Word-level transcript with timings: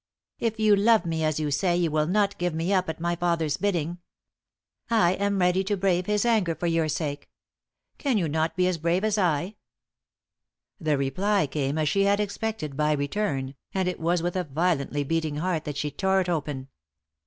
"If 0.39 0.59
you 0.59 0.75
love 0.75 1.05
me 1.05 1.23
as 1.23 1.39
you 1.39 1.51
say, 1.51 1.77
you 1.77 1.91
will 1.91 2.07
not 2.07 2.39
give 2.39 2.55
me 2.55 2.73
up 2.73 2.89
at 2.89 2.99
my 2.99 3.15
father's 3.15 3.57
bidding. 3.57 3.99
I 4.89 5.11
am 5.11 5.37
ready 5.37 5.63
to 5.65 5.77
brave 5.77 6.07
his 6.07 6.25
anger 6.25 6.55
for 6.55 6.65
your 6.65 6.89
sake. 6.89 7.29
Can 7.99 8.17
you 8.17 8.27
not 8.27 8.55
be 8.55 8.65
as 8.67 8.79
brave 8.79 9.03
as 9.03 9.19
I?" 9.19 9.57
The 10.79 10.97
reply 10.97 11.45
came, 11.45 11.77
as 11.77 11.87
she 11.87 12.05
had 12.05 12.19
expected, 12.19 12.75
by 12.75 12.93
return, 12.93 13.53
and 13.75 13.87
it 13.87 13.99
was 13.99 14.23
with 14.23 14.35
a 14.35 14.43
violently 14.43 15.03
beating 15.03 15.35
heart 15.35 15.65
that 15.65 15.77
she 15.77 15.91
tore 15.91 16.19
it 16.19 16.29
open. 16.29 16.69